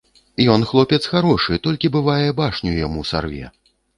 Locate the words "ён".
0.53-0.63